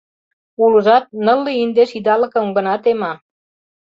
[0.63, 3.13] Улыжат нылле индеш идалыкым гына тема.